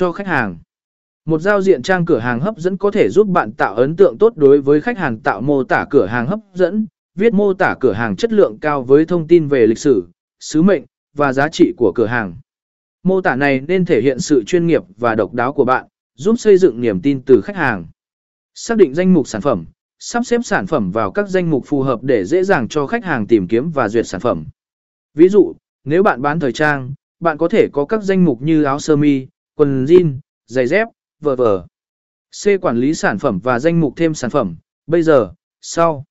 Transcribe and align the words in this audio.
cho 0.00 0.12
khách 0.12 0.26
hàng. 0.26 0.58
Một 1.24 1.40
giao 1.40 1.62
diện 1.62 1.82
trang 1.82 2.04
cửa 2.04 2.18
hàng 2.18 2.40
hấp 2.40 2.56
dẫn 2.58 2.76
có 2.76 2.90
thể 2.90 3.08
giúp 3.08 3.26
bạn 3.26 3.52
tạo 3.52 3.74
ấn 3.74 3.96
tượng 3.96 4.18
tốt 4.18 4.36
đối 4.36 4.60
với 4.60 4.80
khách 4.80 4.98
hàng 4.98 5.18
tạo 5.18 5.40
mô 5.40 5.64
tả 5.64 5.86
cửa 5.90 6.06
hàng 6.06 6.26
hấp 6.26 6.38
dẫn, 6.54 6.86
viết 7.14 7.34
mô 7.34 7.54
tả 7.54 7.74
cửa 7.80 7.92
hàng 7.92 8.16
chất 8.16 8.32
lượng 8.32 8.58
cao 8.60 8.82
với 8.82 9.04
thông 9.04 9.26
tin 9.28 9.48
về 9.48 9.66
lịch 9.66 9.78
sử, 9.78 10.08
sứ 10.40 10.62
mệnh 10.62 10.82
và 11.16 11.32
giá 11.32 11.48
trị 11.48 11.72
của 11.76 11.92
cửa 11.94 12.06
hàng. 12.06 12.36
Mô 13.02 13.20
tả 13.20 13.36
này 13.36 13.60
nên 13.60 13.84
thể 13.84 14.00
hiện 14.00 14.18
sự 14.18 14.44
chuyên 14.44 14.66
nghiệp 14.66 14.82
và 14.96 15.14
độc 15.14 15.34
đáo 15.34 15.52
của 15.52 15.64
bạn, 15.64 15.86
giúp 16.14 16.34
xây 16.38 16.58
dựng 16.58 16.80
niềm 16.80 17.00
tin 17.00 17.22
từ 17.22 17.40
khách 17.40 17.56
hàng. 17.56 17.86
Xác 18.54 18.76
định 18.76 18.94
danh 18.94 19.14
mục 19.14 19.28
sản 19.28 19.40
phẩm, 19.40 19.64
sắp 19.98 20.26
xếp 20.26 20.40
sản 20.44 20.66
phẩm 20.66 20.90
vào 20.90 21.10
các 21.10 21.28
danh 21.28 21.50
mục 21.50 21.62
phù 21.66 21.82
hợp 21.82 22.02
để 22.02 22.24
dễ 22.24 22.44
dàng 22.44 22.68
cho 22.68 22.86
khách 22.86 23.04
hàng 23.04 23.26
tìm 23.26 23.48
kiếm 23.48 23.70
và 23.70 23.88
duyệt 23.88 24.06
sản 24.06 24.20
phẩm. 24.20 24.44
Ví 25.14 25.28
dụ, 25.28 25.52
nếu 25.84 26.02
bạn 26.02 26.22
bán 26.22 26.40
thời 26.40 26.52
trang, 26.52 26.94
bạn 27.20 27.38
có 27.38 27.48
thể 27.48 27.68
có 27.72 27.84
các 27.84 28.02
danh 28.02 28.24
mục 28.24 28.42
như 28.42 28.62
áo 28.62 28.78
sơ 28.78 28.96
mi, 28.96 29.26
quần 29.60 29.84
jean, 29.84 30.20
giày 30.46 30.66
dép, 30.66 30.88
v.v. 31.20 31.42
C. 32.44 32.48
Quản 32.60 32.76
lý 32.76 32.94
sản 32.94 33.18
phẩm 33.18 33.40
và 33.42 33.58
danh 33.58 33.80
mục 33.80 33.92
thêm 33.96 34.14
sản 34.14 34.30
phẩm, 34.30 34.56
bây 34.86 35.02
giờ, 35.02 35.32
sau. 35.60 36.04